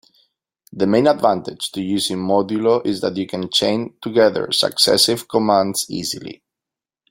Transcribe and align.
The 0.73 0.87
main 0.87 1.05
advantage 1.05 1.71
to 1.73 1.81
using 1.83 2.17
modulo 2.17 2.83
is 2.83 3.01
that 3.01 3.15
you 3.17 3.27
can 3.27 3.51
chain 3.51 3.93
together 4.01 4.51
successive 4.51 5.27
commands 5.27 5.85
easily. 5.91 6.41